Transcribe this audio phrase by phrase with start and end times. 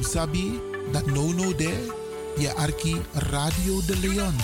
[0.00, 0.60] You sabi
[0.92, 1.92] dat no no de
[2.36, 4.36] je arki Radio de Leon.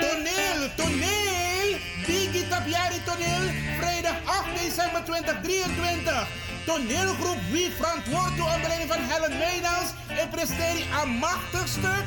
[0.00, 1.68] Toneel, toneel!
[2.06, 3.44] Biggie Tapiari toneel,
[3.78, 6.28] vrijdag 8 december 2023.
[6.64, 12.04] Toneelgroep Wie verantwoord onder leiding van Helen Meijnans en presteert een machtig stuk.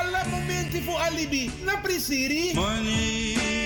[0.00, 1.50] Alle momenten voor alibi.
[1.64, 2.54] Na prisiri.
[2.54, 3.65] Money.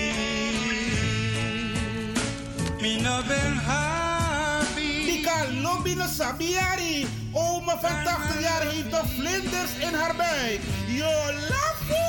[2.81, 5.23] Me no ben happy.
[5.61, 7.05] Lobby no sabiari.
[7.33, 10.59] Oma van 80 jaar heeft nog vlinders in haar buik.
[10.87, 11.11] Yo,
[11.49, 12.01] lafo.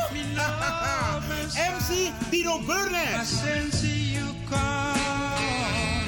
[1.57, 3.29] MC Dino Burnett.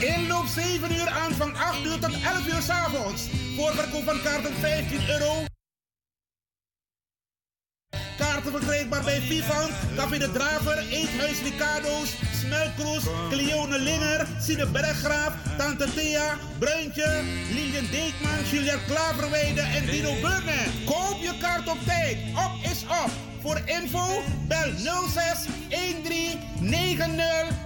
[0.01, 3.23] Inloop 7 uur aan van 8 uur tot 11 uur s avonds.
[3.57, 5.45] Voorverkoop van kaarten 15 euro.
[8.17, 12.11] Kaarten verkrijgbaar bij Vivant, Café de Draver, Eethuis Ricardo's,
[12.45, 17.23] Smelkroes, Cleone Linger, Sine Berggraaf, Tante Thea, Bruintje,
[17.55, 20.69] Lilian Deekman, Julia Klaverweide en Dino Burnett.
[20.85, 22.19] Koop je kaart op tijd.
[22.35, 23.11] Op is op.
[23.43, 24.73] Voor info bel
[25.09, 27.07] 06 13 90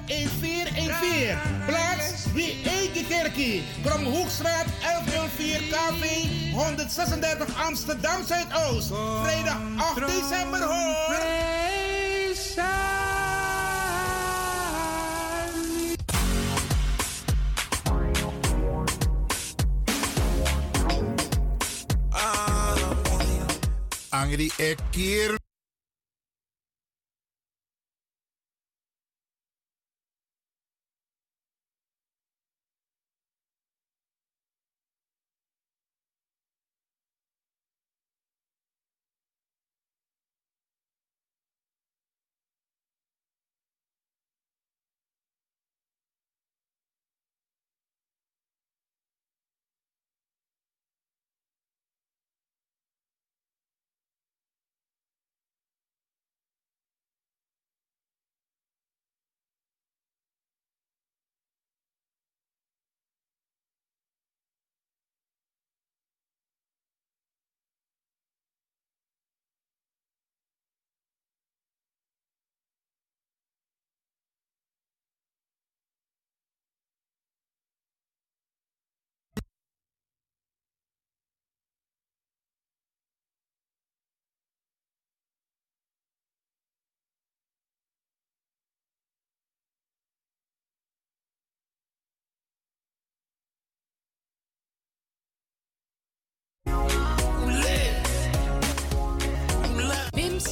[0.06, 1.38] 1414.
[1.66, 3.62] Plaats wie Eike Kerkie.
[3.84, 6.04] Kromhoekstraat 1104 KV
[6.52, 8.92] 136 Amsterdam Zuidoost.
[9.22, 11.18] Vrijdag 8 december hoor.
[24.18, 24.50] Angry.
[24.58, 25.47] BIMS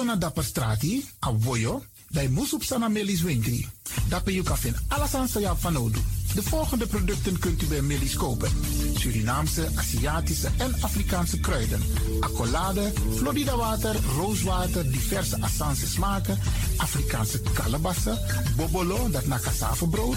[0.00, 3.68] Tego na dapper strati, a voyo, dai musup sana melis winkri.
[4.08, 6.00] Dapper you kafin alasan sa ya fanodu.
[6.34, 8.50] De volgende producten kunt u bij Millie's kopen.
[8.94, 11.82] Surinaamse, Aziatische en Afrikaanse kruiden.
[12.20, 16.38] Accolade, Florida water, rooswater, diverse Assange smaken.
[16.76, 18.18] Afrikaanse kalebassen,
[18.56, 20.16] bobolo, dat na cassavebrood.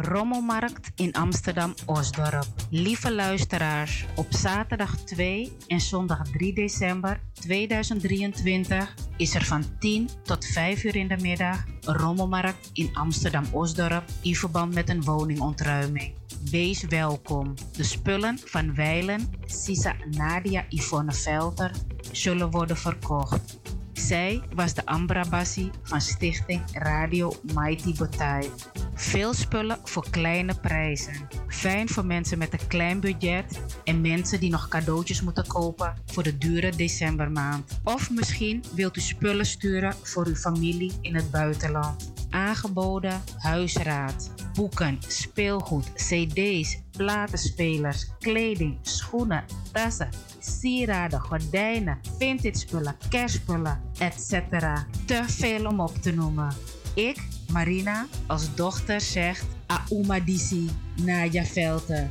[0.00, 2.46] Rommelmarkt in Amsterdam-Osdorp.
[2.70, 10.46] Lieve luisteraars, op zaterdag 2 en zondag 3 december 2023 is er van 10 tot
[10.46, 16.14] 5 uur in de middag een rommelmarkt in Amsterdam-Osdorp in verband met een woningontruiming.
[16.50, 17.54] Wees welkom.
[17.72, 21.70] De spullen van Weilen, Sisa Nadia Yvonne Velter
[22.12, 23.58] zullen worden verkocht.
[23.98, 28.50] Zij was de Ambrabassi van stichting Radio Mighty Botai.
[28.94, 31.28] Veel spullen voor kleine prijzen.
[31.48, 36.22] Fijn voor mensen met een klein budget en mensen die nog cadeautjes moeten kopen voor
[36.22, 37.80] de dure decembermaand.
[37.84, 42.17] Of misschien wilt u spullen sturen voor uw familie in het buitenland.
[42.30, 50.08] Aangeboden huisraad, boeken, speelgoed, cd's, platenspelers, kleding, schoenen, tassen,
[50.38, 54.32] sieraden, gordijnen, vintage spullen, kerstspullen, etc.
[55.04, 56.54] Te veel om op te noemen.
[56.94, 60.70] Ik, Marina, als dochter zegt Auma Disi,
[61.02, 62.08] Naja Velte.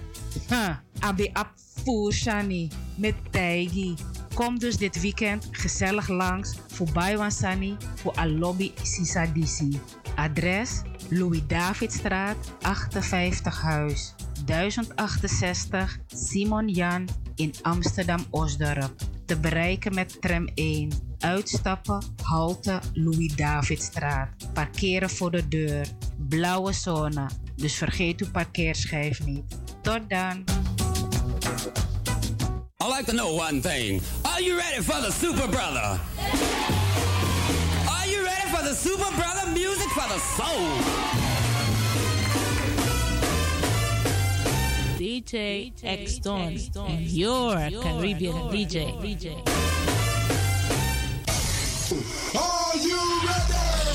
[0.49, 3.95] Huh, Abi Apfu Shani, met Taigi.
[4.37, 9.79] Kom dus dit weekend gezellig langs voor Baiwan Sani voor Alobi Sisa Disi.
[10.15, 18.93] Adres Louis Davidstraat 58 Huis 1068 Simon Jan in Amsterdam Osdorp.
[19.25, 20.91] Te bereiken met tram 1.
[21.19, 24.53] Uitstappen, halte Louis Davidstraat.
[24.53, 25.87] Parkeren voor de deur.
[26.17, 27.29] Blauwe zone.
[27.55, 29.59] Dus vergeet uw parkeerschijf niet.
[29.81, 30.43] Tot dan.
[32.79, 34.01] I'd like to know one thing.
[34.23, 35.99] Are you ready for the Super Brother?
[37.89, 40.67] Are you ready for the Super Brother music for the soul?
[44.99, 46.55] DJ X Don,
[46.85, 48.93] and your Caribbean DJ.
[52.35, 53.86] Are you ready?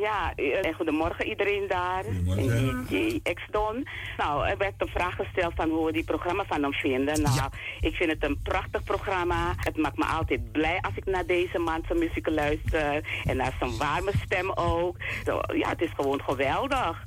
[0.00, 2.04] Ja, eh, goedemorgen iedereen daar.
[2.04, 2.86] Goedemorgen.
[2.88, 3.86] DJ X-Don.
[4.16, 7.22] Nou, er werd een vraag gesteld van hoe we die programma van hem vinden.
[7.22, 7.50] Nou,
[7.80, 9.54] ik vind het een prachtig programma.
[9.56, 13.22] Het maakt me altijd blij als ik naar deze man zijn muziek luister.
[13.24, 14.96] En naar zijn warme stem ook.
[15.24, 17.02] Zo, ja, het is gewoon geweldig.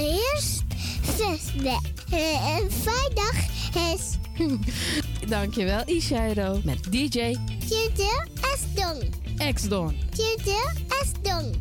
[0.00, 0.64] eerst
[1.02, 1.78] zesde.
[2.12, 3.34] Uh, vrijdag
[3.94, 4.18] is...
[5.28, 6.60] Dankjewel, Ishairo.
[6.64, 7.36] Met DJ
[9.40, 9.94] X Don.
[10.10, 10.50] Tutu
[10.90, 11.52] X Don.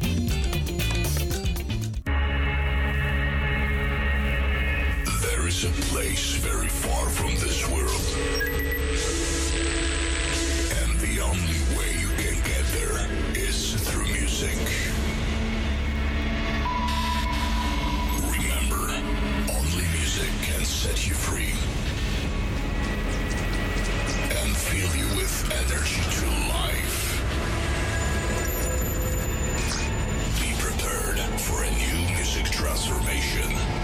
[5.21, 8.03] There is a place very far from this world.
[10.81, 13.07] And the only way you can get there
[13.37, 14.57] is through music.
[18.25, 18.89] Remember,
[19.53, 21.53] only music can set you free
[24.41, 26.96] and fill you with energy to life.
[31.35, 33.76] For a new music transformation.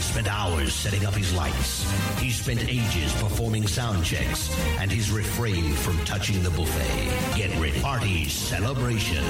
[0.00, 1.84] DJ spent hours setting up his lights.
[2.18, 7.36] He spent ages performing sound checks, and he's refrained from touching the buffet.
[7.36, 7.80] Get ready.
[7.80, 9.24] Party celebration.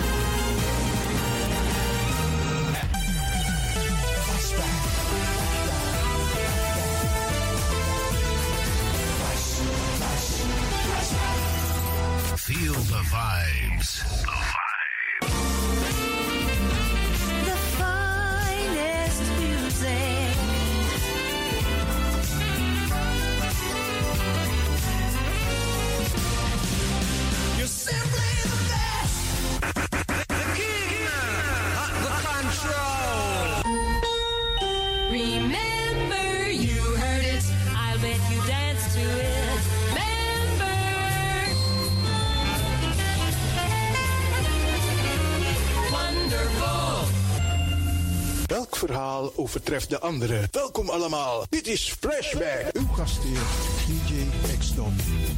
[49.51, 50.49] Overtreft de andere?
[50.51, 51.47] Welkom allemaal.
[51.49, 52.71] Dit is Flashback.
[52.73, 53.41] Uw gastheer,
[53.87, 54.97] DJ Exton.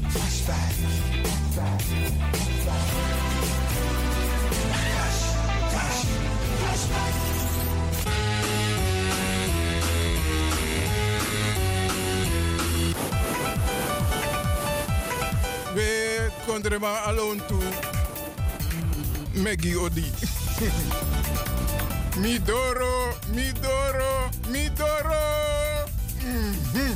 [0.09, 0.73] Flashback.
[15.75, 17.92] We konden maar alone toe.
[19.43, 20.05] Maggie Odi.
[22.23, 25.21] Midoro, Midoro, Midoro.
[26.19, 26.93] Mhm.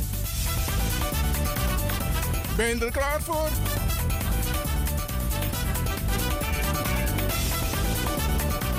[2.55, 3.49] Ben je er klaar voor?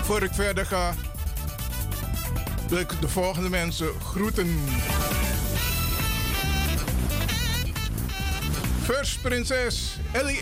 [0.03, 0.95] Voor ik verder ga,
[2.69, 4.59] wil ik de volgende mensen groeten.
[8.83, 10.41] First Prinses Ellie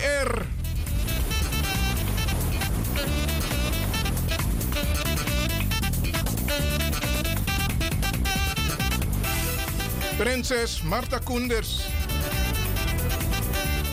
[10.16, 11.80] Prinses Marta Koenders.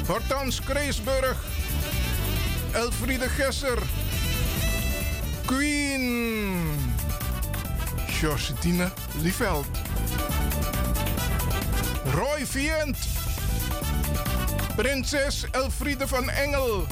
[0.08, 1.38] Hortans Kreesburg.
[2.72, 3.77] Elfriede Gesser.
[5.46, 6.96] Queen.
[8.08, 9.68] Georgine Lieveld.
[12.13, 12.98] Roy Vient.
[14.75, 16.88] Prinses Elfriede van Engel.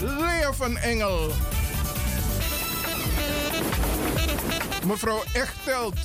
[0.00, 1.32] Lea van Engel.
[4.86, 5.98] Mevrouw Echtelt.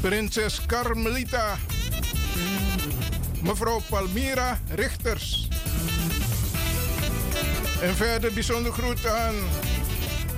[0.00, 1.58] Prinses Carmelita.
[3.42, 5.48] Mevrouw Palmira Richters.
[7.80, 9.34] En verder bijzonder groet aan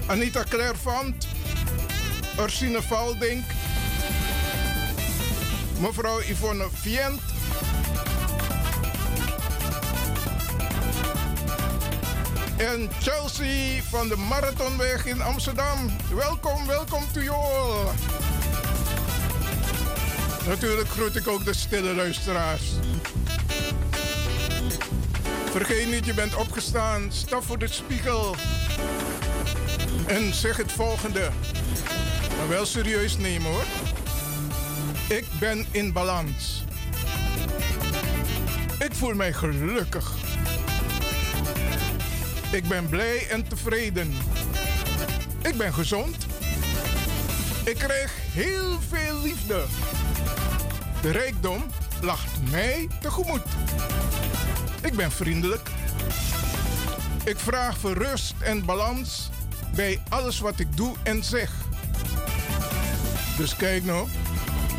[0.07, 1.27] Anita Clairvant.
[2.41, 3.45] Ursine Valdink.
[5.79, 7.21] Mevrouw Yvonne Vient.
[12.57, 15.91] En Chelsea van de Marathonweg in Amsterdam.
[16.15, 18.30] Welkom, welkom to you all.
[20.51, 22.63] Natuurlijk groet ik ook de stille luisteraars.
[25.51, 27.13] Vergeet niet, je bent opgestaan.
[27.13, 28.37] Stap voor de spiegel.
[30.07, 31.31] En zeg het volgende.
[32.37, 33.65] Maar wel serieus nemen hoor.
[35.09, 36.65] Ik ben in balans.
[38.79, 40.15] Ik voel mij gelukkig.
[42.53, 44.15] Ik ben blij en tevreden.
[45.43, 46.17] Ik ben gezond.
[47.65, 49.65] Ik krijg heel veel liefde.
[51.03, 51.65] De rijkdom
[52.01, 53.43] lacht mij tegemoet.
[54.83, 55.71] Ik ben vriendelijk.
[57.25, 59.31] Ik vraag voor rust en balans
[59.75, 61.53] bij alles wat ik doe en zeg.
[63.37, 64.09] Dus kijk nou,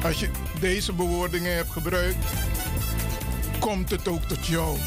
[0.03, 2.25] als je deze bewoordingen hebt gebruikt,
[3.59, 4.77] komt het ook tot jou.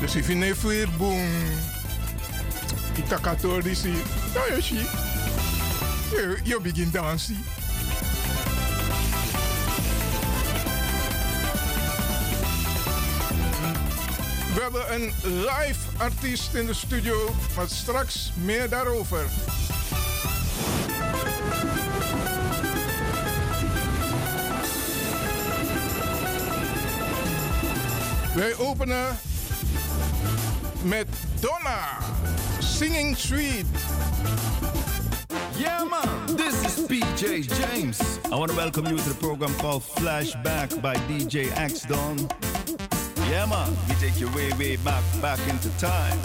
[0.00, 1.28] Dus if je niet weer boom,
[2.96, 4.02] itakator die zie,
[4.34, 4.62] nou
[6.44, 7.44] je begint dansen.
[14.72, 19.26] Hebben een live artiest in de studio, maar straks meer daarover.
[28.34, 29.18] Wij openen
[30.82, 31.08] met
[31.40, 31.98] Donna.
[32.58, 33.66] Singing Sweet.
[35.56, 37.24] Yeah, man, this is PJ
[37.60, 38.00] James.
[38.24, 42.28] I want to welcome you to the program called Flashback by DJ X Don.
[43.32, 46.18] Yeah, man, we take you way, way back, back into time.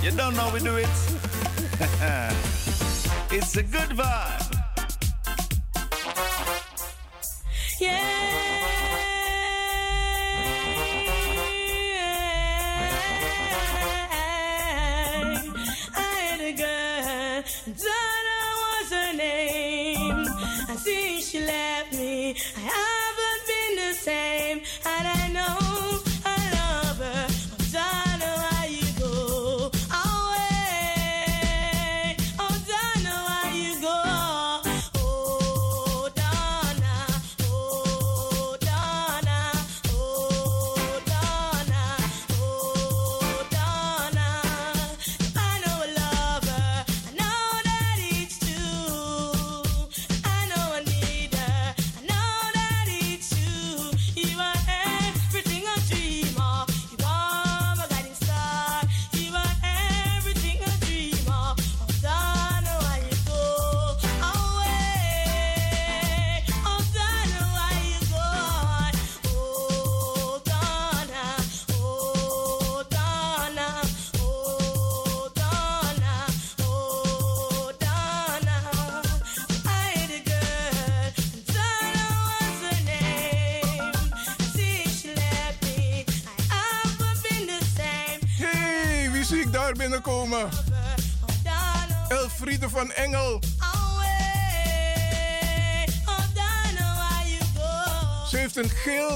[0.00, 0.86] You don't know we do it?
[3.32, 4.54] it's a good vibe.
[7.80, 8.43] I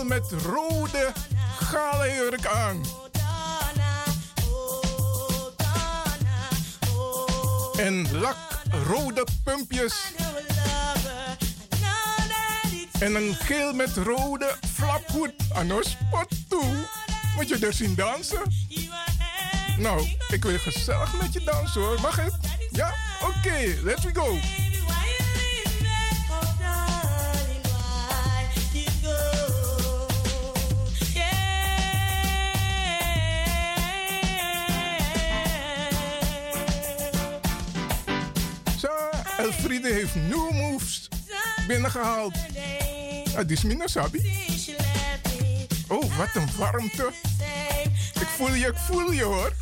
[0.08, 1.12] met rode
[1.58, 2.84] gale jurk aan.
[7.76, 10.12] En lakrode pumpjes.
[13.00, 16.74] En een geel met rode flaphoed aan ons spot toe.
[17.36, 18.42] Moet je er zien dansen?
[19.78, 22.00] Nou, ik wil gezellig met je dansen hoor.
[22.00, 22.34] Mag het?
[22.70, 22.94] Ja?
[23.22, 24.38] Oké, let's go.
[40.12, 41.08] Heeft moves
[41.66, 42.34] binnengehaald.
[43.46, 44.32] Die is minder sabi.
[45.88, 47.10] Oh, wat een warmte.
[48.20, 49.52] Ik voel je, ik voel je hoor.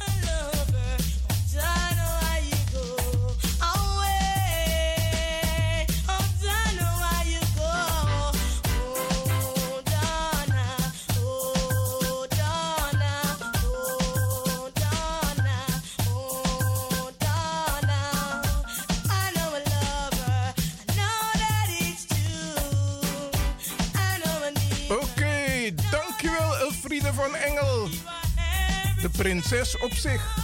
[29.40, 30.34] Prinses op zich.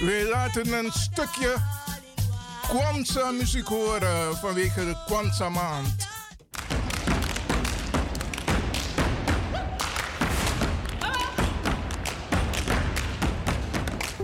[0.00, 1.56] We laten een stukje
[2.68, 6.06] Kwanzaa muziek horen vanwege de Kwanzaa maand.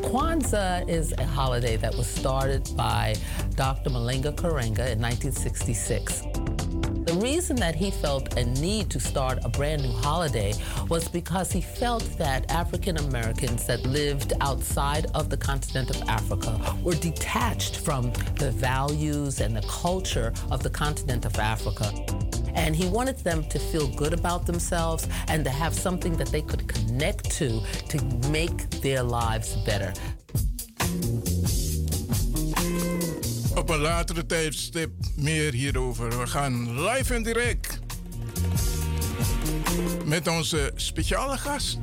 [0.01, 3.15] Kwanzaa is a holiday that was started by
[3.55, 3.91] Dr.
[3.91, 6.30] Malenga Karenga in 1966.
[7.51, 10.53] Reason that he felt a need to start a brand new holiday
[10.89, 16.61] was because he felt that African Americans that lived outside of the continent of Africa
[16.85, 21.91] were detached from the values and the culture of the continent of Africa.
[22.55, 26.43] And he wanted them to feel good about themselves and to have something that they
[26.43, 29.93] could connect to to make their lives better.
[33.61, 36.19] Op een latere tijdstip meer hierover.
[36.19, 37.79] We gaan live en direct
[40.05, 41.79] met onze speciale gast.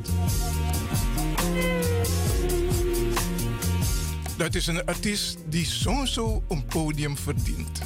[4.37, 7.81] Dat is een artiest die sowieso een podium verdient.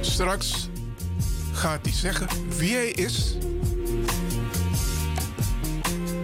[0.00, 0.68] Straks
[1.52, 3.36] gaat hij zeggen wie hij is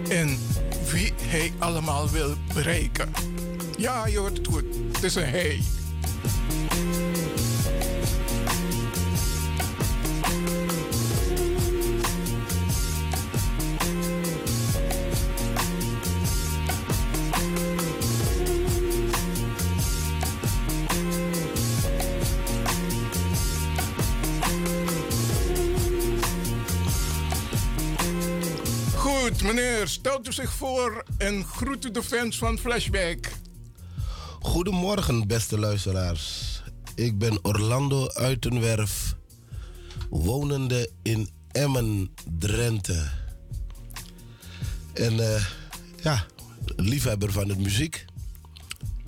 [0.09, 0.46] en
[0.91, 3.11] wie hij allemaal wil bereiken.
[3.77, 4.63] Ja, je hoort het goed.
[4.91, 5.61] Het is een hij.
[29.87, 33.31] Meneer, stelt u zich voor en groet u de fans van Flashback.
[34.39, 36.61] Goedemorgen, beste luisteraars.
[36.95, 39.15] Ik ben Orlando Uitenwerf,
[40.09, 43.07] wonende in Emmen, Drenthe.
[44.93, 45.45] En eh,
[46.03, 46.25] ja,
[46.75, 48.05] liefhebber van het muziek.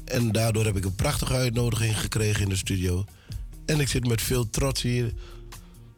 [0.05, 3.05] En daardoor heb ik een prachtige uitnodiging gekregen in de studio.
[3.65, 5.13] En ik zit met veel trots hier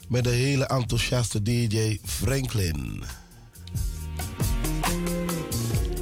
[0.07, 3.03] met een hele enthousiaste DJ Franklin.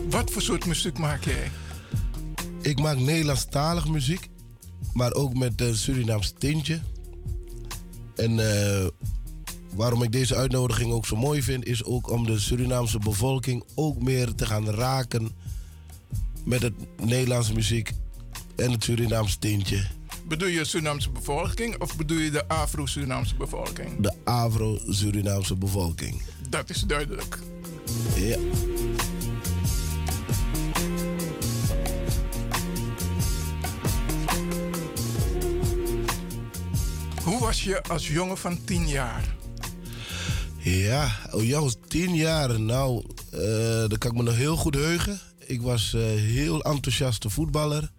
[0.09, 1.51] Wat voor soort muziek maak jij?
[2.61, 4.29] Ik maak Nederlandstalig muziek,
[4.93, 6.79] maar ook met een Surinaams tintje.
[8.15, 8.87] En eh,
[9.75, 14.01] waarom ik deze uitnodiging ook zo mooi vind, is ook om de Surinaamse bevolking ook
[14.01, 15.29] meer te gaan raken
[16.45, 17.91] met het Nederlandse muziek
[18.55, 19.87] en het Surinaams tintje.
[20.27, 23.99] Bedoel je Surinaamse bevolking of bedoel je de Afro-Surinaamse bevolking?
[23.99, 26.21] De Afro-Surinaamse bevolking.
[26.49, 27.39] Dat is duidelijk.
[28.15, 28.37] Ja.
[37.29, 39.35] Hoe was je als jongen van 10 jaar?
[40.57, 42.59] Ja, oh, ja, tien jaar.
[42.59, 43.39] Nou, eh
[43.87, 45.19] dat kan ik me nog heel goed heugen.
[45.45, 47.91] Ik was eh, heel enthousiaste voetballer.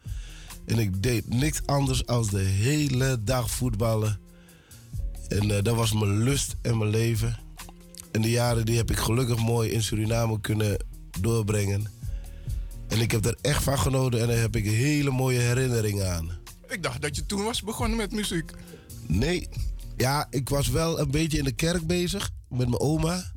[0.66, 4.20] En ik deed niks anders dan de hele dag voetballen.
[5.28, 7.38] En eh, dat was mijn lust en mijn leven.
[8.12, 10.84] En de jaren die heb ik gelukkig mooi in Suriname kunnen
[11.20, 11.86] doorbrengen.
[12.88, 16.30] En ik heb er echt van genoten en daar heb ik hele mooie herinneringen aan.
[16.68, 18.52] Ik dacht dat je toen was begonnen met muziek.
[19.10, 19.48] Nee,
[19.96, 23.32] ja, ik was wel een beetje in de kerk bezig met mijn oma.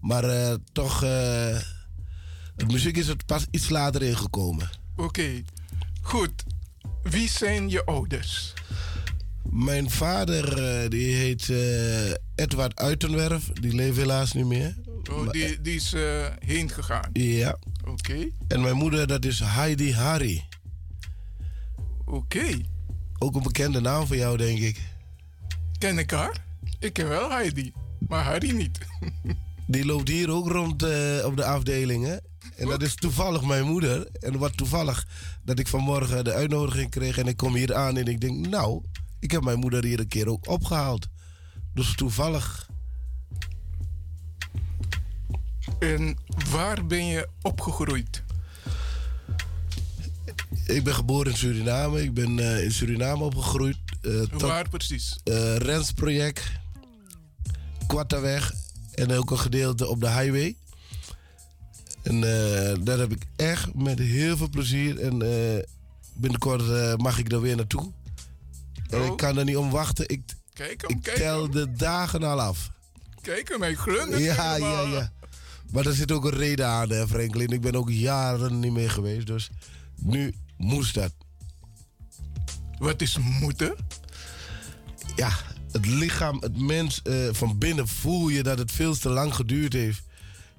[0.00, 1.56] Maar eh, toch, eh
[2.56, 4.70] het muziek is er pas iets later ingekomen.
[4.96, 5.42] Oké,
[6.00, 6.44] goed.
[7.02, 8.52] Wie zijn je ouders?
[9.50, 11.48] Mijn vader, eh, die heet
[12.34, 13.48] Edward Uitenwerf.
[13.48, 14.76] Die leeft helaas niet meer.
[15.10, 15.94] Oh, die, die is
[16.38, 17.10] heen gegaan.
[17.12, 17.58] Ja.
[17.84, 18.28] Oké.
[18.48, 20.46] En mijn moeder, dat is Heidi Harry.
[22.04, 22.60] Oké.
[23.18, 24.91] Ook een bekende naam voor jou, denk ik.
[25.82, 26.44] Ken ik haar?
[26.78, 27.72] Ik ken wel Heidi,
[28.08, 28.78] maar Harry niet.
[29.66, 32.20] Die loopt hier ook rond eh, op de afdelingen.
[32.56, 34.08] En dat is toevallig mijn moeder.
[34.12, 35.06] En wat toevallig
[35.44, 38.82] dat ik vanmorgen de uitnodiging kreeg en ik kom hier aan en ik denk, nou,
[39.20, 41.08] ik heb mijn moeder hier een keer ook opgehaald.
[41.74, 42.68] Dus toevallig.
[45.78, 46.18] En
[46.50, 48.22] waar ben je opgegroeid?
[50.66, 52.02] Ik ben geboren in Suriname.
[52.02, 53.91] Ik ben eh, in Suriname opgegroeid.
[54.02, 55.18] Eh, Waar precies?
[55.24, 56.42] eh, Rensproject,
[57.86, 58.52] Kwartaweg
[58.94, 60.56] en ook een gedeelte op de highway.
[62.02, 65.00] En eh, daar heb ik echt met heel veel plezier.
[65.00, 65.18] En
[66.14, 67.92] binnenkort mag ik daar weer naartoe.
[68.88, 70.08] En ik kan er niet om wachten.
[70.08, 70.20] Ik,
[70.52, 72.70] Kijk hem, ik kijk tel de dagen al af.
[73.20, 75.12] Kijk hem, hij glundert Ja, ja, ja.
[75.70, 77.48] Maar er zit ook een reden aan, hè, Franklin.
[77.48, 79.26] Ik ben ook jaren niet meer geweest.
[79.26, 79.50] Dus
[79.96, 81.12] nu moest dat.
[82.82, 83.74] Wat is moeten?
[85.16, 85.32] Ja,
[85.72, 89.72] het lichaam, het mens, eh, van binnen voel je dat het veel te lang geduurd
[89.72, 90.02] heeft.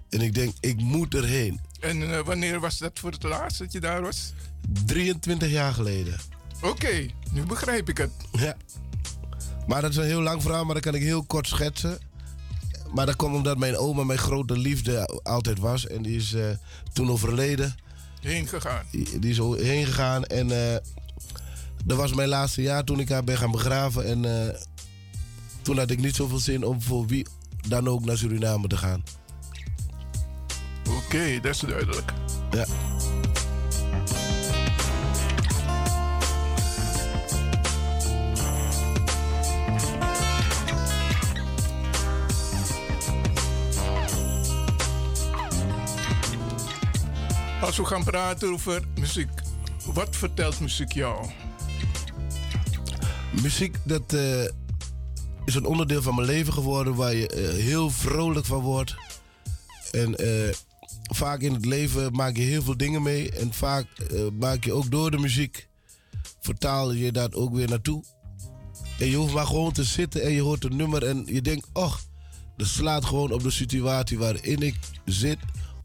[0.10, 1.60] En ik denk, ik moet erheen.
[1.80, 4.34] En eh, wanneer was dat voor het laatst dat je daar was?
[4.86, 6.20] 23 jaar geleden.
[6.62, 8.12] Oké, nu begrijp ik het.
[8.32, 8.56] Ja.
[9.68, 11.98] Maar dat is een heel lang verhaal, maar dat kan ik heel kort schetsen.
[12.94, 15.88] Maar dat komt omdat mijn oma mijn grote liefde altijd was.
[15.88, 16.50] En die is eh,
[16.94, 17.76] toen overleden.
[18.22, 18.86] Heen gegaan.
[18.92, 20.26] Die, die is heen gegaan.
[20.26, 20.52] En
[21.84, 24.06] dat was mijn laatste jaar toen ik haar ben gaan begraven.
[24.06, 24.56] En eh,
[25.62, 27.28] toen had ik niet zoveel zin om voor wie
[27.68, 29.04] dan ook naar Suriname te gaan.
[30.98, 32.14] Oké, dat is duidelijk.
[32.52, 32.66] Ja.
[47.62, 49.30] Als we gaan praten over muziek,
[49.86, 51.30] wat vertelt muziek jou?
[53.44, 54.44] Muziek, dat eh,
[55.46, 58.96] is een onderdeel van mijn leven geworden waar je eh, heel vrolijk van wordt.
[59.92, 60.54] En eh,
[61.04, 63.32] vaak in het leven maak je heel veel dingen mee.
[63.32, 63.86] En vaak
[64.40, 65.68] maak je ook door de muziek,
[66.42, 68.04] vertaal je dat ook weer naartoe.
[69.00, 71.68] En je hoeft maar gewoon te zitten en je hoort een nummer en je denkt,
[71.74, 71.96] oh,
[72.58, 74.76] dat slaat gewoon op de situatie waarin ik
[75.06, 75.40] zit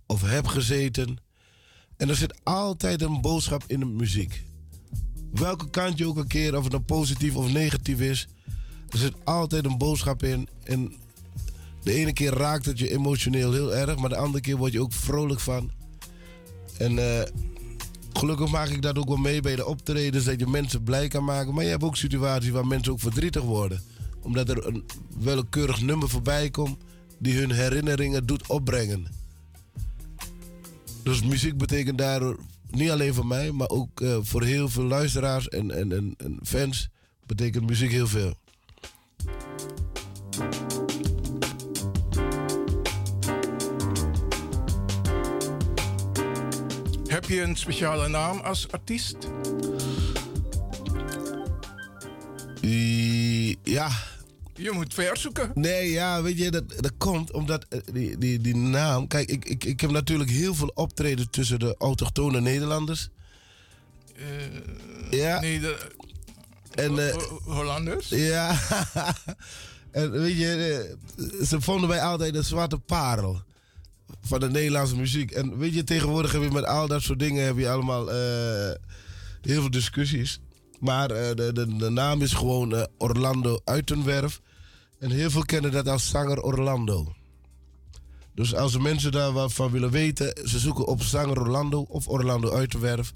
[0.06, 1.16] of heb gezeten.
[1.96, 4.46] En er zit altijd een boodschap in de muziek.
[5.30, 8.28] Welke kant je ook een keer, of het nou positief of negatief is,
[8.88, 10.48] er zit altijd een boodschap in.
[10.64, 10.92] En
[11.82, 14.80] de ene keer raakt het je emotioneel heel erg, maar de andere keer word je
[14.80, 15.70] ook vrolijk van.
[16.78, 17.28] En eh,
[18.12, 21.24] gelukkig maak ik dat ook wel mee bij de optredens, dat je mensen blij kan
[21.24, 21.54] maken.
[21.54, 23.82] Maar je hebt ook situaties waar mensen ook verdrietig worden.
[24.20, 24.84] Omdat er een
[25.18, 26.76] willekeurig nummer voorbij komt
[27.18, 29.06] die hun herinneringen doet opbrengen.
[31.02, 32.38] Dus muziek betekent daardoor
[32.70, 36.38] niet alleen voor mij, maar ook eh, voor heel veel luisteraars en, en, en, en
[36.42, 36.88] fans
[37.26, 38.34] betekent muziek heel veel.
[47.06, 49.16] Heb je een speciale naam als artiest?
[52.62, 53.90] I- ja.
[54.58, 55.50] Je moet ver zoeken.
[55.54, 59.06] Nee, ja, weet je, dat, dat komt omdat eh, die, die, die naam...
[59.06, 63.08] Kijk, ik, ik, ik heb natuurlijk heel veel optreden tussen de autochtone Nederlanders.
[65.10, 65.40] ja.
[65.40, 65.76] Nee, de
[66.74, 68.08] En, eh, Ho- Hollanders?
[68.08, 68.58] Ja.
[69.90, 73.42] en weet je, eh, ze vonden mij altijd een zwarte parel
[74.22, 75.30] van de Nederlandse muziek.
[75.30, 78.74] En weet je, tegenwoordig heb je met al dat soort dingen heb je allemaal eh,
[79.42, 80.40] heel veel discussies.
[80.80, 84.40] Maar eh, de, de, de naam is gewoon eh, Orlando Uitenwerf.
[84.98, 87.12] En heel veel kennen dat als zanger Orlando.
[88.34, 92.08] Dus als de mensen daar wat van willen weten, ze zoeken op zanger Orlando of
[92.08, 93.12] Orlando Uitenwerf,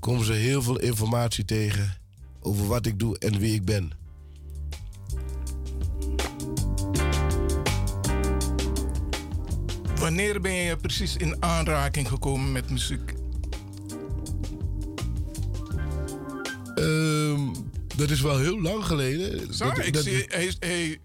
[0.00, 1.96] komen ze heel veel informatie tegen
[2.40, 3.92] over wat ik doe en wie ik ben.
[9.98, 13.14] Wanneer ben je precies in aanraking gekomen met muziek?
[16.74, 17.40] Ehm,
[17.96, 19.58] dat is wel heel lang geleden.
[19.58, 20.98] Dat- ik dat- zie, hij, hij,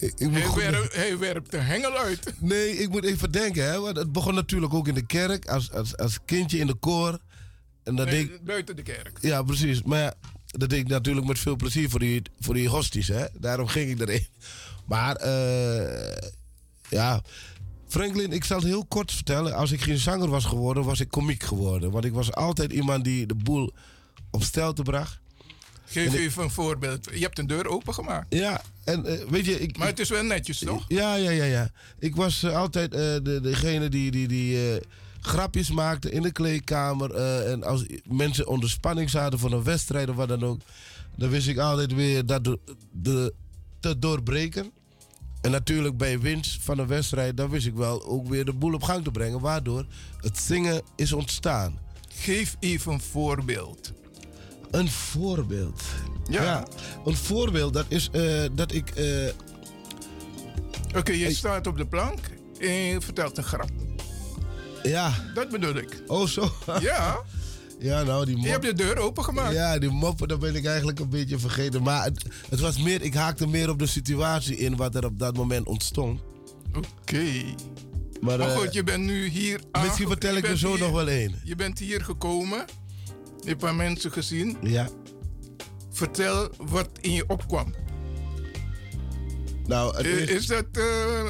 [0.00, 2.32] ik hij, werpt, hij werpt de hengel uit.
[2.38, 3.64] Nee, ik moet even denken.
[3.64, 6.74] Hè, want het begon natuurlijk ook in de kerk, als, als, als kindje in de
[6.74, 7.18] koor.
[7.84, 9.18] En dat Nee, deed buiten de kerk.
[9.20, 9.82] ja, precies.
[9.82, 10.14] Maar ja,
[10.46, 13.08] dat deed ik natuurlijk met veel plezier voor die, voor die hosties.
[13.08, 13.24] Hè.
[13.38, 14.26] Daarom ging ik erin.
[14.86, 16.16] Maar eh,
[16.88, 17.22] ja,
[17.88, 19.54] Franklin, ik zal het heel kort vertellen.
[19.54, 21.90] Als ik geen zanger was geworden, was ik komiek geworden.
[21.90, 23.72] Want ik was altijd iemand die de boel
[24.30, 25.20] op stelte bracht.
[25.90, 27.08] Geef ik- even een voorbeeld.
[27.12, 28.34] Je hebt een deur opengemaakt.
[28.34, 29.60] Ja, en eh, weet je...
[29.60, 30.84] Ik, Maar het is wel netjes, toch?
[30.88, 31.70] Ja, ja, ja, ja.
[31.98, 34.80] Ik was eh, altijd eh, de, degene die, die, die
[35.20, 37.14] grapjes maakte in de kleedkamer.
[37.46, 40.60] en als mensen onder spanning zaten voor een wedstrijd of wat dan ook,
[41.16, 42.58] dan wist ik altijd weer dat de,
[42.92, 43.32] de,
[43.80, 44.70] te doorbreken.
[45.40, 48.74] En natuurlijk bij winst van een wedstrijd, dan wist ik wel ook weer de boel
[48.74, 49.40] op gang te brengen.
[49.40, 49.86] Waardoor
[50.20, 51.78] het zingen is ontstaan.
[52.14, 53.92] Geef even een voorbeeld.
[54.70, 55.82] Een voorbeeld.
[56.28, 56.66] Ja.
[57.04, 58.90] een voorbeeld dat is eh, dat ik.
[58.90, 59.28] eh,
[60.96, 62.18] Oké, je staat op de plank
[62.60, 63.70] en je vertelt een grap.
[64.82, 65.12] ja.
[65.34, 66.02] Dat bedoel ik.
[66.06, 66.52] Oh, zo.
[66.80, 67.16] Ja.
[67.82, 68.44] Ja, nou, die mop.
[68.44, 69.54] Je hebt de deur opengemaakt.
[69.54, 71.82] Ja, die moppen, dat ben ik eigenlijk een beetje vergeten.
[71.82, 75.18] Maar het, het was meer, ik haakte meer op de situatie in wat er op
[75.18, 76.20] dat moment ontstond.
[76.76, 77.22] Oké.
[78.20, 80.90] Maar, Maar eh, goed, je bent nu hier misschien vertel ik er zo hier- nog
[80.90, 81.34] wel één.
[81.44, 82.64] Je bent hier gekomen.
[83.42, 84.56] Je hebt een mensen gezien.
[84.62, 84.88] Ja.
[85.90, 87.74] Vertel wat in je opkwam.
[89.66, 90.84] Nou, het Eh, is dat eh,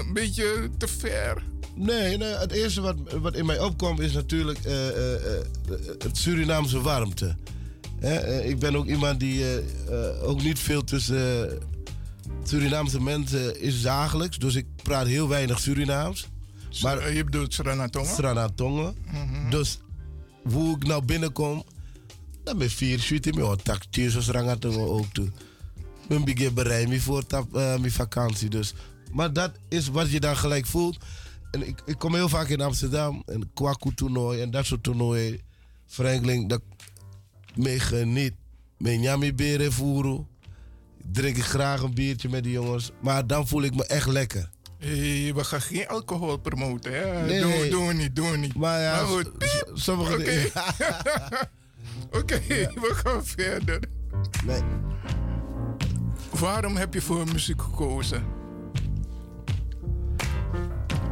[0.06, 1.42] een beetje te ver?
[1.74, 4.74] Nee, het eerste wat, wat in mij opkwam is natuurlijk eh,
[5.98, 7.36] het Surinaamse warmte.
[7.98, 9.44] Hè, ik ben ook iemand die
[10.22, 11.58] ook niet veel tussen
[12.44, 14.38] Surinaamse mensen is dagelijks.
[14.38, 16.28] Dus ik praat heel weinig Surinaams.
[16.82, 18.14] Maar, je bedoelt Sranatonga?
[18.14, 18.92] Sranatonga.
[19.50, 19.78] Dus
[20.42, 21.64] hoe ik nou binnenkom,
[22.44, 25.28] dan ben vier schuiten met een takje zoals Rangatonga ook toe.
[26.08, 28.48] Ben begin bereid me voor tap, eh, mijn vakantie.
[28.48, 28.74] Dus.
[29.12, 30.98] Maar dat is wat je dan gelijk voelt.
[31.50, 35.40] En ik, ik kom heel vaak in Amsterdam en kwaku toernooi en dat soort toernooien.
[35.86, 36.62] Franklin, dat
[37.54, 38.34] mee geniet.
[38.78, 40.26] Met Nyami beren voeren.
[41.12, 42.90] Drink ik graag een biertje met die jongens.
[43.00, 44.50] Maar dan voel ik me echt lekker.
[44.78, 47.26] Hey, we gaan geen alcohol promoten, hè?
[47.26, 47.70] Nee, doen, nee.
[47.70, 48.54] doen we niet, doen we niet.
[48.54, 49.30] Maar ja, goed.
[49.74, 50.16] sommige
[52.10, 52.40] Oké,
[52.84, 53.80] we gaan verder.
[54.44, 54.62] Nee.
[56.30, 58.24] Waarom heb je voor muziek gekozen?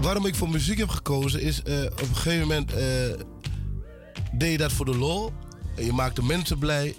[0.01, 2.87] Waarom ik voor muziek heb gekozen is eh, op een gegeven moment eh,
[4.33, 5.33] deed je dat voor de lol.
[5.77, 6.95] En je maakte mensen blij.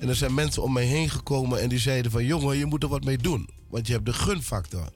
[0.00, 2.82] En er zijn mensen om mij heen gekomen en die zeiden van jongen, je moet
[2.82, 3.48] er wat mee doen.
[3.68, 4.92] Want je hebt de gunfactor.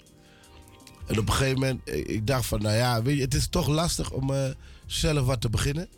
[1.06, 3.48] En op een gegeven moment, eh, ik dacht van nou ja, weet je, het is
[3.48, 4.54] toch lastig om
[4.86, 5.88] zelf wat te beginnen.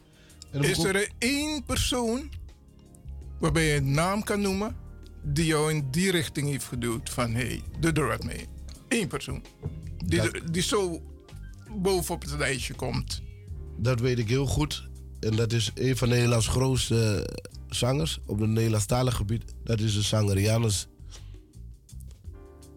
[0.53, 2.31] Is er één persoon
[3.39, 4.77] waarbij je een naam kan noemen
[5.23, 8.47] die jou in die richting heeft geduwd van hé, hey, doe er wat mee?
[8.89, 9.43] Eén persoon.
[10.05, 11.03] Die, die zo
[11.81, 13.23] bovenop het lijstje komt.
[13.77, 14.89] Dat weet ik heel goed.
[15.21, 19.55] En dat is een van Nederlands grootste eh, zangers op het Nederlandstalig gebied.
[19.65, 20.89] Dat is de zanger Janus.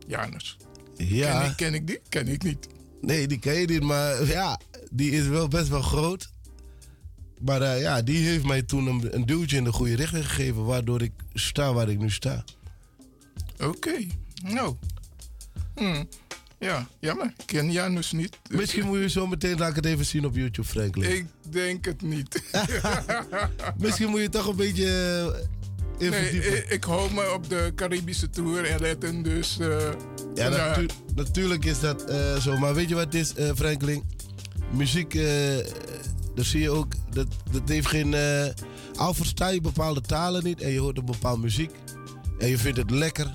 [0.07, 0.57] Janus.
[0.97, 1.39] Ja.
[1.39, 1.99] Ken, ik, ken ik die?
[2.09, 2.67] Ken ik niet.
[3.01, 4.59] Nee, die ken je niet, maar ja,
[4.91, 6.30] die is wel best wel groot.
[7.45, 10.65] Maar eh, ja, die heeft mij toen een, een duwtje in de goede richting gegeven,
[10.65, 12.43] waardoor ik sta waar ik nu sta.
[13.59, 13.91] Oké,
[14.43, 14.75] nou.
[15.75, 16.07] Hmm.
[16.59, 17.25] Ja, jammer.
[17.37, 18.37] Ik ken Janus niet.
[18.49, 21.11] Misschien moet je zo meteen laat ik het even zien op YouTube, Franklin.
[21.15, 22.43] Ik denk het niet.
[23.77, 24.85] Misschien moet je toch een beetje
[25.99, 29.59] eh, even nee, ik, ik hou me op de Caribische Tour en letten, dus...
[29.59, 29.89] eh,
[30.35, 32.57] Ja, natu- natuurlijk is dat zo.
[32.57, 34.03] Maar weet je wat het is, Franklin?
[34.73, 35.13] Muziek,
[36.35, 38.13] dat zie je ook, dat, dat heeft geen...
[38.13, 38.45] eh
[38.97, 41.71] al versta je bepaalde talen niet en je hoort een bepaalde muziek
[42.39, 43.33] en je vindt het lekker.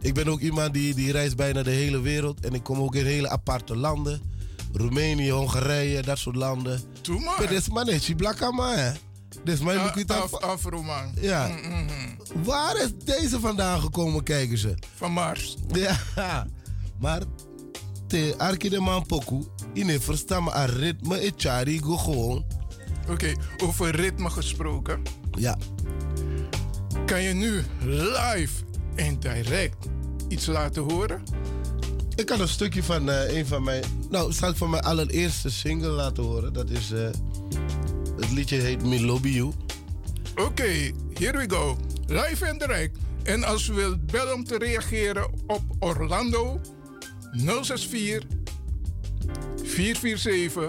[0.00, 2.94] Ik ben ook iemand die, die reist bijna de hele wereld en ik kom ook
[2.94, 4.20] in hele aparte landen.
[4.72, 6.80] Roemenië, Hongarije, dat soort landen.
[7.02, 7.36] Doe maar.
[7.40, 7.84] Dit is maar
[8.54, 8.76] maar.
[8.78, 8.92] hè.
[9.44, 11.12] Dit is mijn Ja, Lukita- af, Afro-man.
[11.20, 11.46] Ja.
[11.48, 12.44] Mm, mm, mm.
[12.44, 14.74] Waar is deze vandaan gekomen, kijken ze?
[14.94, 15.56] Van Mars.
[15.72, 15.96] Ja,
[17.00, 17.22] maar
[18.06, 22.44] te arki de man poku, in verstaan maar ritme e chari go gewoon.
[23.08, 23.32] Oké,
[23.62, 25.02] over ritme gesproken.
[25.38, 25.58] Ja.
[27.06, 29.86] Kan je nu live en direct
[30.28, 31.22] iets laten horen?
[32.14, 35.50] Ik kan een stukje van eh, een van mijn, nou zal ik van mijn allereerste
[35.50, 36.52] single laten horen.
[36.52, 37.08] Dat is, eh,
[38.16, 39.52] het liedje heet Me Lobby You.
[40.36, 41.76] Oké, here we go.
[42.06, 42.98] Live en direct.
[43.22, 46.60] En als u wilt bellen om te reageren op Orlando
[47.32, 48.41] 064
[49.72, 50.68] 447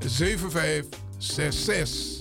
[0.00, 2.17] 7566.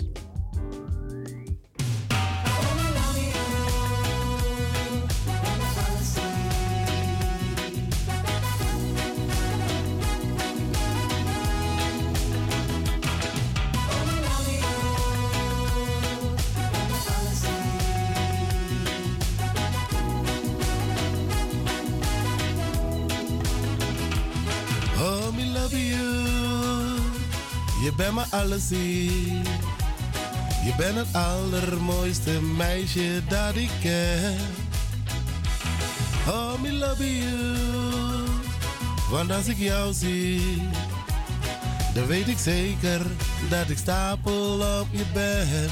[30.63, 34.38] Je bent het allermooiste meisje dat ik ken.
[36.28, 38.26] Oh, me love you.
[39.10, 40.62] Want als ik jou zie,
[41.93, 43.02] dan weet ik zeker
[43.50, 45.69] dat ik stapel op je ben.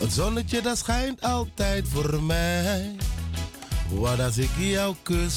[0.00, 2.96] Het zonnetje dat schijnt altijd voor mij.
[3.88, 5.34] Wat als ik jou kus,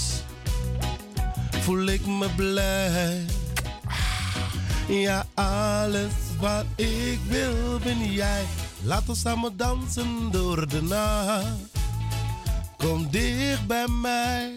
[1.62, 3.26] voel ik me blij.
[4.88, 8.44] Ja, alles wat ik wil ben jij.
[8.84, 11.46] Laat ons samen dansen door de nacht.
[12.78, 14.54] Kom dicht bij mij,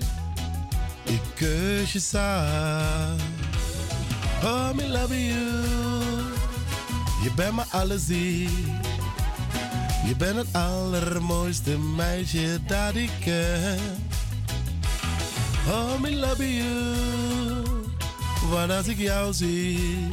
[1.04, 3.22] ik kus je zacht.
[4.44, 5.40] Oh, me love you.
[7.22, 8.06] Je bent me alles.
[10.06, 13.78] Je bent het allermooiste meisje dat ik ken.
[15.68, 17.35] Oh, me love you.
[18.50, 20.08] Want als ik jou zie,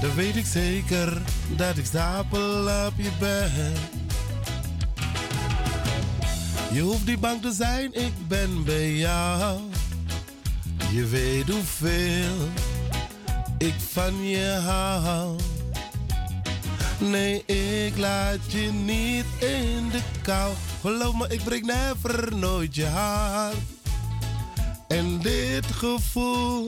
[0.00, 1.22] dan weet ik zeker
[1.56, 3.72] dat ik stapel op je ben.
[6.72, 9.60] Je hoeft niet bang te zijn, ik ben bij jou.
[10.92, 12.48] Je weet hoeveel
[13.58, 15.38] ik van je hou.
[16.98, 20.52] Nee, ik laat je niet in de kou.
[20.80, 23.56] Geloof me, ik breek never nooit je hart.
[24.88, 26.66] En dit gevoel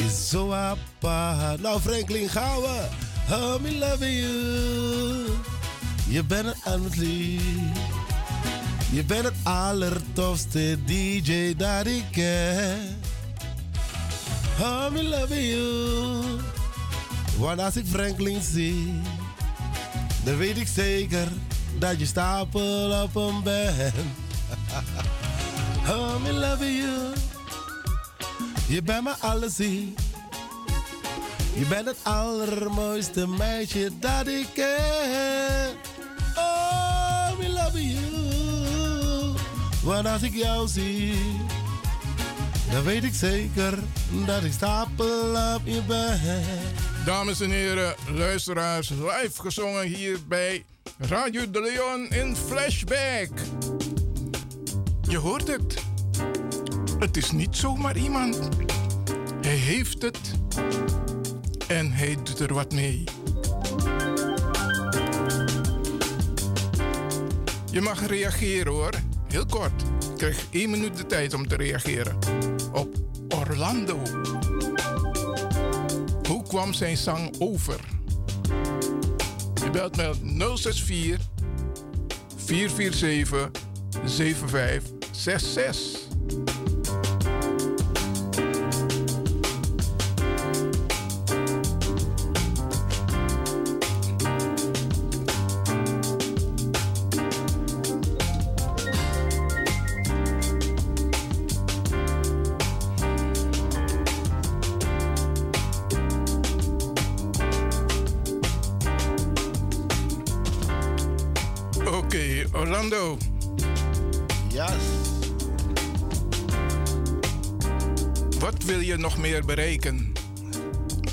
[0.00, 1.60] is zo apart.
[1.60, 2.88] Nou, Franklin, gaan we.
[3.30, 5.26] Oh, me love you.
[6.08, 6.82] Je bent het aan.
[8.90, 13.00] Je bent het allertofste DJ dat ik ken.
[14.60, 16.22] Oh, me love you.
[17.38, 19.00] Want als ik Franklin zie,
[20.24, 21.28] dan weet ik zeker
[21.78, 23.94] dat je stapel op hem bent.
[25.88, 27.12] Oh, me love you.
[28.68, 29.56] Je bent me alles.
[29.56, 29.92] Je
[31.68, 35.76] bent het allermooiste meisje dat ik ken.
[36.36, 39.34] Oh, me love you.
[39.82, 41.14] Want als ik jou zie,
[42.70, 43.78] dan weet ik zeker
[44.26, 46.20] dat ik stapel op je ben.
[47.04, 50.64] Dames en heren, luisteraars, live gezongen hier bij
[50.98, 53.30] Radio de Leon in Flashback.
[55.02, 55.86] Je hoort het.
[56.98, 58.48] Het is niet zomaar iemand.
[59.40, 60.18] Hij heeft het
[61.68, 63.04] en hij doet er wat mee.
[67.70, 68.92] Je mag reageren hoor,
[69.28, 69.82] heel kort.
[70.00, 72.18] Je krijgt één minuut de tijd om te reageren.
[72.72, 72.94] Op
[73.28, 73.98] Orlando.
[76.28, 77.80] Hoe kwam zijn zang over?
[79.54, 81.28] Je belt met 064
[82.36, 83.50] 447
[84.04, 86.07] 7566.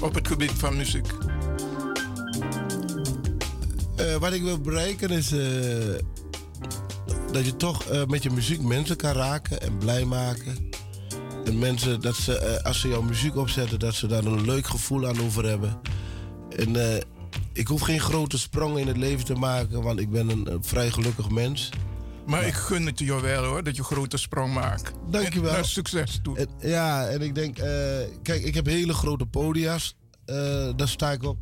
[0.02, 1.08] Op het gebied van muziek?
[3.96, 5.40] Eh, wat ik wil bereiken is eh,
[7.32, 10.70] dat je toch eh, met je muziek mensen kan raken en blij maken.
[11.46, 15.08] En mensen, dat ze, als ze jouw muziek opzetten, dat ze daar een leuk gevoel
[15.08, 15.80] aan over hebben.
[16.58, 17.02] En
[17.54, 20.92] ik hoef geen grote sprongen in het leven te maken, want ik ben een vrij
[20.92, 21.70] gelukkig mens.
[22.26, 24.92] Maar ik gun het je wel hoor, dat je grote sprong maakt.
[25.10, 25.50] Dankjewel.
[25.50, 26.38] En naar succes toe.
[26.38, 27.68] En, ja, en ik denk, eh,
[28.22, 29.96] kijk, ik heb hele grote podia's.
[30.26, 31.38] eh, daar sta ik op.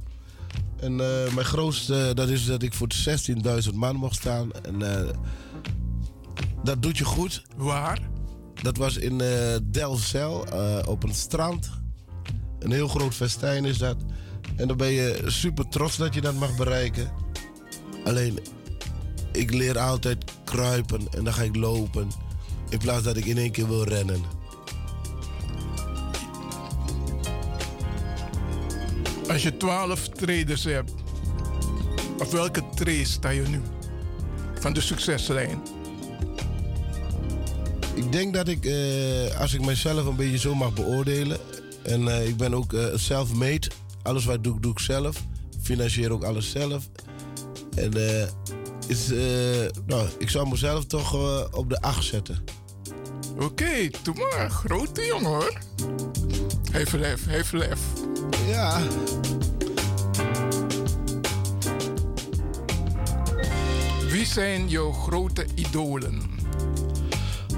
[0.79, 4.51] En eh, mijn grootste, dat is dat ik voor 16.000 man mocht staan.
[4.51, 4.81] En
[6.63, 7.43] dat doet je goed.
[7.55, 7.99] Waar?
[8.61, 11.69] Dat was in eh, op een strand.
[12.59, 13.97] Een heel groot festijn is dat.
[14.55, 17.11] En dan ben je super trots dat je dat mag bereiken.
[18.03, 18.39] Alleen,
[19.33, 22.07] ik leer altijd kruipen en dan ga ik lopen.
[22.69, 24.21] In plaats dat ik in één keer wil rennen.
[29.29, 30.91] Als je 12 traders hebt,
[32.19, 33.61] op welke trade sta je nu?
[34.59, 35.61] Van de succeslijn.
[37.93, 41.37] Ik denk dat ik, eh, als ik mezelf een beetje zo mag beoordelen.
[41.83, 43.67] En eh, ik ben ook eh, self-made.
[44.01, 45.23] Alles wat ik doe, doe ik zelf.
[45.61, 46.89] Financier ook alles zelf.
[47.75, 48.27] En eh,
[48.87, 52.43] is, eh, nou, ik zou mezelf toch eh, op de 8 zetten.
[53.39, 54.49] Oké, doe maar.
[54.49, 55.59] Grote jongen hoor.
[56.73, 57.79] Even lef, even lef.
[58.47, 58.81] Ja.
[64.09, 66.21] Wie zijn jouw grote idolen?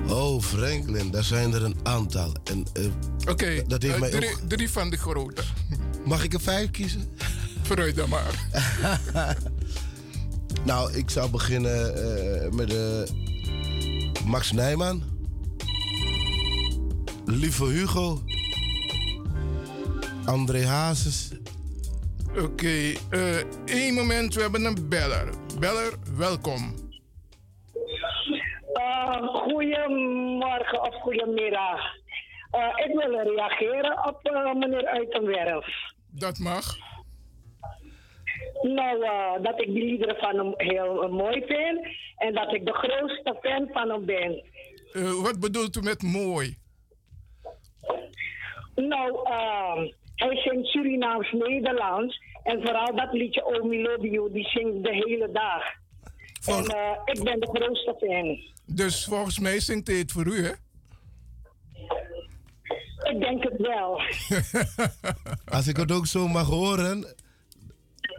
[0.08, 2.32] Oh, Franklin, daar zijn er een aantal.
[2.44, 4.40] En, eh, Oké, dat heeft mij drie, ook...
[4.48, 5.44] drie van de grote.
[6.06, 7.18] Mag ik er vijf kiezen?
[7.62, 8.48] Vooruit dan maar.
[10.66, 15.04] nou, ik zou beginnen eh, met eh, Max Nijman.
[17.26, 18.20] Lieve Hugo.
[20.26, 21.32] André Hazes.
[22.38, 25.30] Oké, eh, één moment, we hebben een beller.
[25.60, 26.74] Beller, welkom.
[28.74, 31.80] Uh, goedemorgen of goedemiddag.
[32.56, 35.68] Uh, ik wil reageren op uh, meneer Uitenwerf.
[36.10, 36.78] Dat mag.
[38.62, 41.88] Nou, uh, dat ik die liederen van hem heel mooi vind
[42.18, 44.44] en dat ik de grootste fan van hem ben.
[44.94, 46.58] Uh, wat bedoelt u met mooi?
[48.76, 54.94] Nou, uh, hij zingt Surinaams-Nederlands en vooral dat liedje Omi Love You, die zingt de
[54.94, 55.64] hele dag.
[56.42, 56.58] Vol...
[56.58, 58.40] En uh, ik ben de grootste fan.
[58.76, 60.52] Dus volgens mij zingt hij het voor u, hè?
[63.12, 64.02] Ik denk het wel.
[65.58, 67.16] Als ik het ook zo mag horen,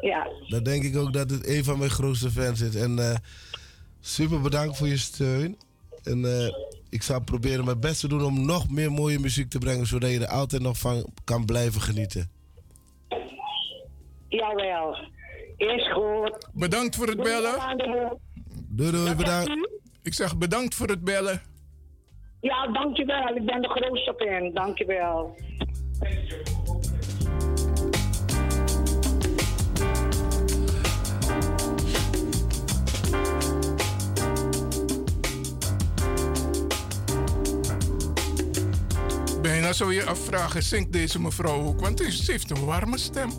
[0.01, 0.29] ja.
[0.49, 2.75] dan denk ik ook dat het een van mijn grootste fans is.
[2.75, 3.15] En uh,
[4.01, 5.59] super bedankt voor je steun.
[6.03, 6.49] En uh,
[6.91, 10.11] ik zal proberen mijn best te doen om nog meer mooie muziek te brengen, zodat
[10.11, 12.31] je er altijd nog van kan blijven genieten.
[14.29, 14.97] Jawel,
[15.57, 16.49] is goed.
[16.53, 17.55] Bedankt voor het bellen.
[18.69, 19.69] Doei, doei, bedankt.
[20.03, 21.43] Ik zeg bedankt voor het bellen.
[22.41, 23.37] Ja, dankjewel.
[23.37, 24.53] Ik ben de grootste fan.
[24.53, 25.37] Dankjewel.
[39.67, 41.81] Bijna zou je afvragen, zingt deze mevrouw ook?
[41.81, 43.31] Want ze heeft een warme stem.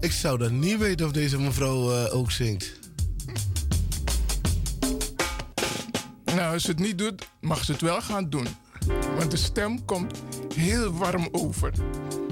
[0.00, 2.78] Ik zou dan niet weten of deze mevrouw uh, ook zingt.
[6.24, 8.46] Nou, als ze het niet doet, mag ze het wel gaan doen.
[9.18, 10.22] Want de stem komt
[10.54, 11.72] heel warm over.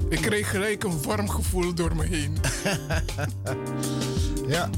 [0.09, 2.37] Ik kreeg gelijk een warm gevoel door me heen.
[4.55, 4.69] ja.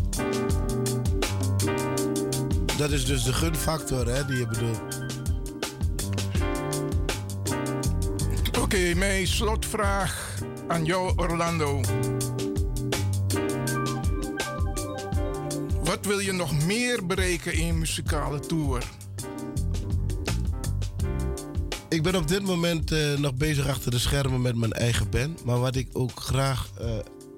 [2.77, 5.08] Dat is dus de gunfactor hè, die je bedoelt.
[8.75, 11.81] Okay, mijn slotvraag aan jou, Orlando.
[15.83, 18.83] Wat wil je nog meer bereiken in je muzikale tour?
[21.89, 25.45] Ik ben op dit moment uh, nog bezig achter de schermen met mijn eigen band.
[25.45, 26.91] Maar wat ik ook graag uh,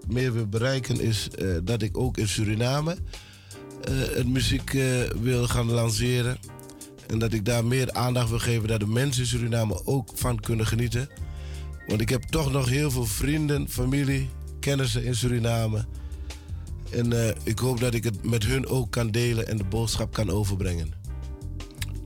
[0.07, 2.97] meer wil bereiken is uh, dat ik ook in Suriname
[3.89, 4.71] het muziek
[5.21, 6.37] wil gaan lanceren.
[7.11, 10.39] En dat ik daar meer aandacht wil geven dat de mensen in Suriname ook van
[10.39, 11.09] kunnen genieten.
[11.87, 15.85] Want ik heb toch nog heel veel vrienden, familie, kennissen in Suriname.
[16.91, 20.29] En ik hoop dat ik het met hun ook kan delen en de boodschap kan
[20.29, 20.93] overbrengen.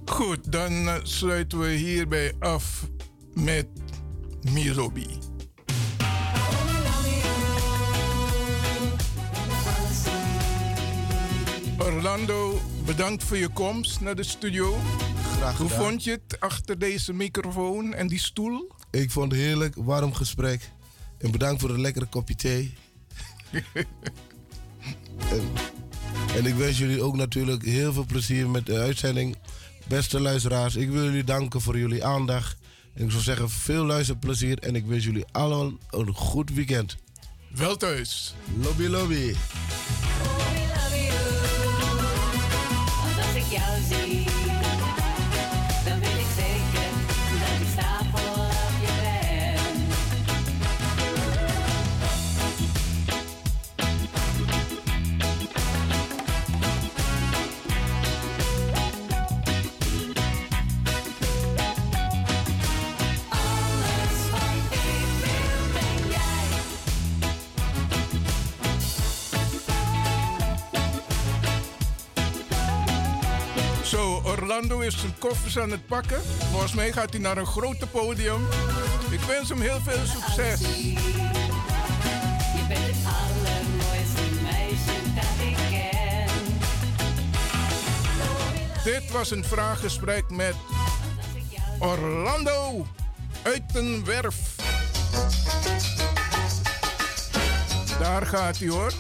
[0.06, 2.88] Goed, dan uh, sluiten we hierbij af
[3.34, 3.68] met
[4.52, 5.08] Mirobi.
[11.78, 14.78] Orlando, bedankt voor je komst naar de studio.
[15.38, 15.84] Graag Hoe gedaan.
[15.84, 18.72] vond je het achter deze microfoon en die stoel?
[18.92, 20.72] Ik vond het heerlijk, warm gesprek.
[21.18, 22.74] En bedankt voor een lekkere kopje thee.
[25.32, 25.44] en,
[26.36, 29.36] en ik wens jullie ook natuurlijk heel veel plezier met de uitzending.
[29.88, 32.58] Beste luisteraars, ik wil jullie danken voor jullie aandacht.
[32.94, 34.60] En ik zou zeggen, veel luisterplezier.
[34.60, 36.96] En ik wens jullie allemaal een goed weekend.
[37.52, 38.36] Wel thuis.
[38.62, 39.34] Lobby, lobby.
[43.58, 44.05] Als
[74.46, 76.22] Orlando is zijn koffers aan het pakken.
[76.52, 78.48] Volgens mij gaat hij naar een grote podium.
[79.10, 80.60] Ik wens hem heel veel succes.
[80.60, 80.94] Je
[82.68, 86.28] bent het allermooiste meisje dat ik ken.
[88.84, 90.56] Dit was een vraaggesprek met
[91.80, 92.86] Orlando
[93.44, 94.56] Uitenwerf.
[98.00, 98.92] Daar gaat hij hoor.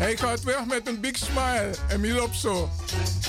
[0.00, 2.68] Hij gaat weg met een big smile en.
[2.88, 2.88] En
[3.18, 3.19] we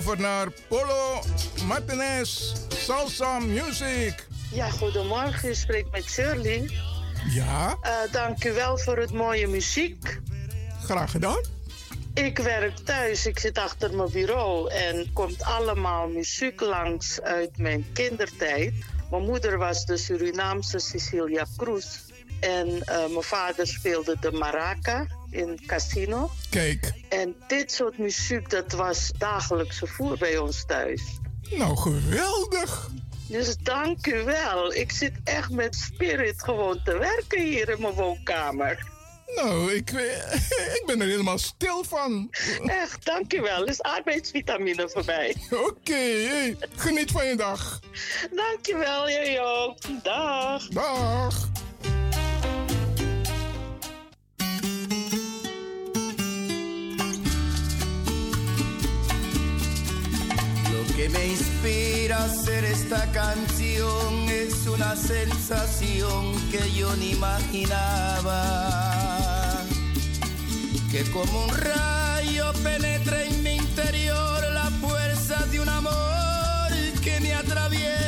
[0.00, 1.22] over naar Polo
[1.66, 4.26] Martinez Salsa Music.
[4.52, 5.48] Ja, goedemorgen.
[5.48, 6.70] Je spreekt met Shirley.
[7.30, 10.20] Ja, Eh, dank u wel voor het mooie muziek.
[10.84, 11.40] graag gedaan.
[12.14, 17.86] Ik werk thuis, ik zit achter mijn bureau en komt allemaal muziek langs uit mijn
[17.92, 18.72] kindertijd.
[19.10, 21.86] Mijn moeder was de Surinaamse Cecilia Cruz.
[22.58, 26.30] En eh, mijn vader speelde de maraca in casino.
[26.50, 31.02] Kijk, En dit soort muziek, dat was dagelijkse voer bij ons thuis.
[31.50, 32.90] nou geweldig.
[33.26, 34.74] Dus dank u wel.
[34.74, 38.88] Ik zit echt met spirit gewoon te werken hier in mijn woonkamer.
[39.34, 39.90] Nou, ik,
[40.78, 42.28] ik ben er helemaal stil van.
[42.64, 43.64] Echt, dank u wel.
[43.64, 45.36] is arbeidsvitamine voor mij.
[45.50, 45.92] Oké,
[46.28, 47.80] hey, geniet van je dag.
[48.34, 50.02] Dank je wel, jij ook.
[50.02, 50.68] Dag.
[50.68, 51.48] Dag.
[61.00, 68.42] Que me inspira a hacer esta canción es una sensación que yo ni imaginaba.
[70.90, 76.70] Que como un rayo penetra en mi interior la fuerza de un amor
[77.02, 77.99] que me atraviese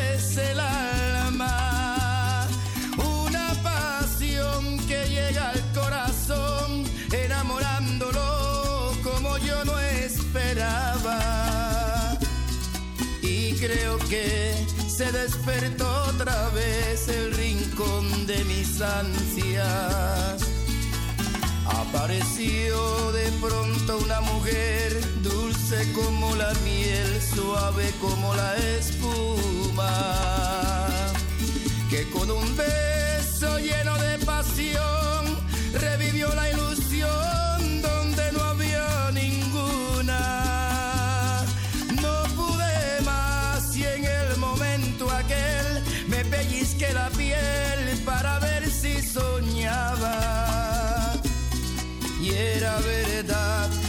[14.97, 20.43] se despertó otra vez el rincón de mis ansias.
[21.65, 29.89] Apareció de pronto una mujer dulce como la miel, suave como la espuma,
[31.89, 35.39] que con un beso lleno de pasión
[35.73, 37.42] revivió la ilusión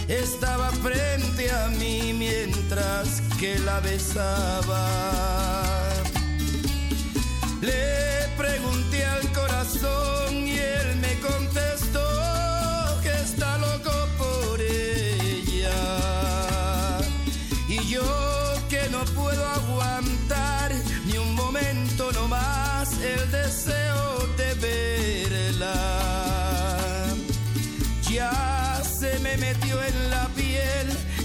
[0.08, 4.88] Estaba frente a mí mientras que la besaba.
[7.62, 8.03] Le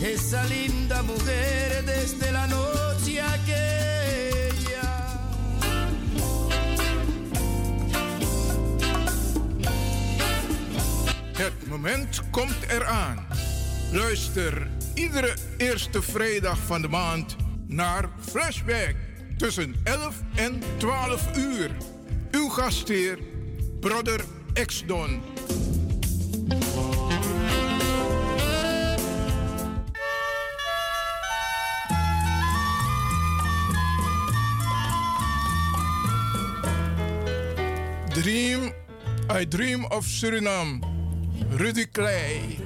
[0.09, 3.69] esa linda mujer desde la noche aquella.
[11.33, 13.27] Het moment komt eraan.
[13.93, 17.37] Luister iedere eerste vrijdag van de maand
[17.67, 18.95] naar Flashback
[19.37, 21.71] tussen 11 en 12 uur.
[22.31, 23.19] Uw gastheer,
[23.81, 24.25] Brother
[24.67, 25.23] X-Don.
[38.29, 38.75] Dream,
[39.31, 40.85] I dream of Suriname.
[41.59, 42.61] Rudy Clay.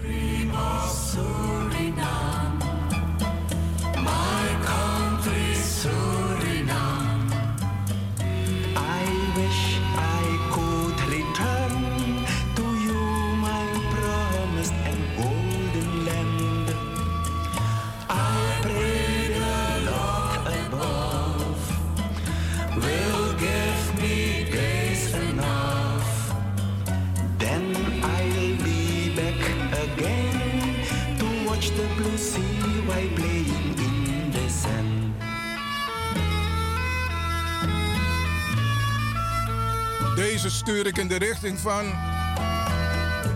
[40.43, 41.93] Deze stuur ik in de richting van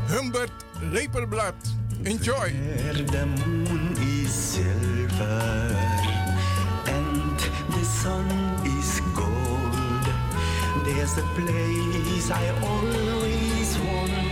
[0.06, 0.50] Humbert
[0.80, 1.54] Lepelblad.
[2.02, 2.54] Enjoy.
[3.06, 5.76] The moon is silver
[6.84, 7.38] and
[7.70, 8.26] the sun
[8.62, 10.04] is gold.
[10.84, 14.25] There's a place I always want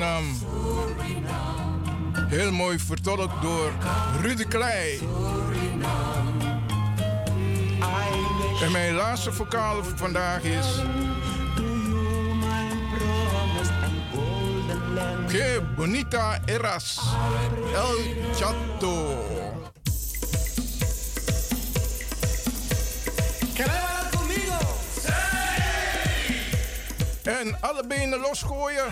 [0.00, 0.28] Suriname.
[2.28, 3.72] Heel mooi vertolkt door
[4.20, 4.98] Rudy Klei.
[8.62, 10.66] En mijn laatste vocaal voor vandaag is...
[15.28, 17.00] Que bonita eras,
[17.74, 17.98] El
[18.34, 19.24] Chato.
[27.22, 28.84] En alle benen losgooien.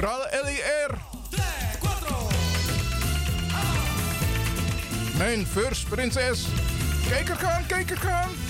[0.00, 0.98] Vooral LIR.
[5.18, 6.46] Mijn first prinses.
[7.08, 8.49] Kijk er gaan, kijk er gaan.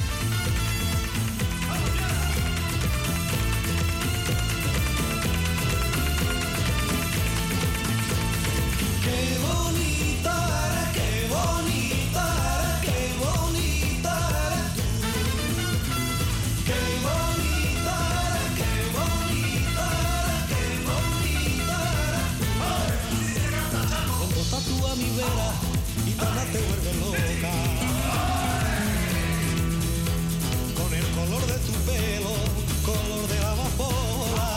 [32.85, 34.51] Color de la amapola.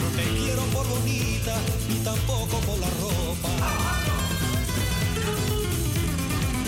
[0.00, 1.54] No te quiero por bonita
[1.88, 3.50] ni tampoco por la ropa.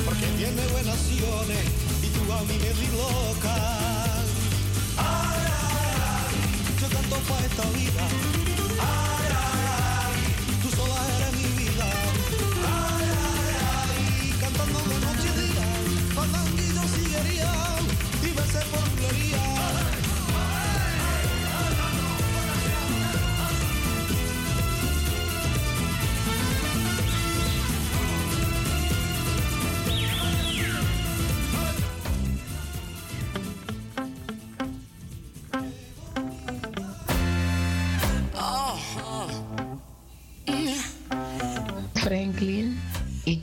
[0.05, 1.65] Porque tiene buenas acciones
[2.03, 3.57] y tú a mí me di loca.
[6.81, 8.36] Yo canto pa' esta vida.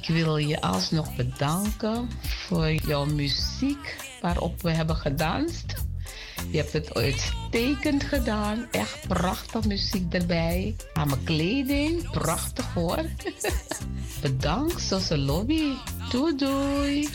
[0.03, 5.73] Ik wil je alsnog bedanken voor jouw muziek waarop we hebben gedanst.
[6.51, 8.67] Je hebt het uitstekend gedaan.
[8.71, 10.75] Echt prachtig muziek erbij.
[10.93, 13.05] Aan mijn kleding, prachtig hoor.
[14.21, 15.71] Bedankt, Sosse Lobby.
[16.11, 17.09] Doei doei.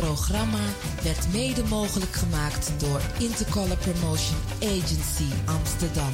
[0.00, 0.58] Programma
[1.02, 6.12] werd mede mogelijk gemaakt door Intercolor Promotion Agency Amsterdam.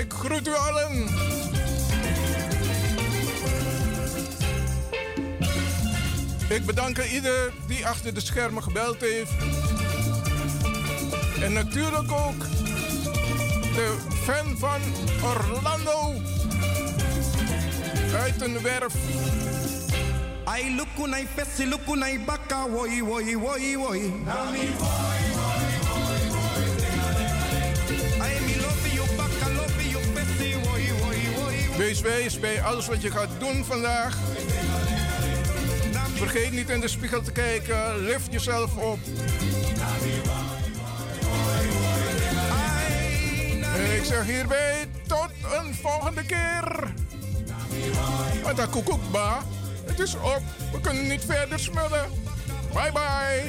[0.00, 1.08] Ik groet u allen.
[6.48, 9.32] Ik bedank ieder die achter de schermen gebeld heeft.
[11.40, 12.55] En natuurlijk ook
[13.76, 14.80] de fan van
[15.22, 16.12] Orlando
[18.14, 18.94] uit een werf.
[20.44, 24.12] Ai lukunai fesi lukunai baka woi woi woi woi.
[28.20, 31.56] Ai mi lopi yo baka lopi yo fesi woi woi woi.
[31.76, 34.16] Wees wijs bij alles wat je gaat doen vandaag.
[36.14, 38.04] Vergeet niet in de spiegel te kijken.
[38.04, 38.98] Lift jezelf op.
[39.04, 40.45] En
[43.94, 45.28] ik zeg hierbij tot
[45.60, 46.92] een volgende keer.
[48.42, 49.42] Want dat koekoekba,
[49.84, 50.42] het is op.
[50.72, 52.08] We kunnen niet verder smullen.
[52.72, 53.46] Bye bye.